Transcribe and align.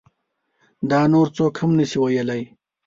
دا 0.89 1.01
نور 1.13 1.27
څوک 1.35 1.53
هم 1.61 1.71
نشي 1.79 1.97
ویلی. 1.99 2.41